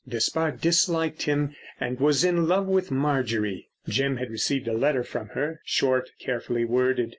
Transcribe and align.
Despard 0.09 0.59
disliked 0.59 1.21
him, 1.25 1.55
and 1.79 1.99
was 1.99 2.23
in 2.23 2.47
love 2.47 2.65
with 2.65 2.89
Marjorie. 2.89 3.69
Jim 3.87 4.17
had 4.17 4.31
received 4.31 4.67
a 4.67 4.73
letter 4.73 5.03
from 5.03 5.27
her—short, 5.35 6.09
carefully 6.19 6.65
worded. 6.65 7.09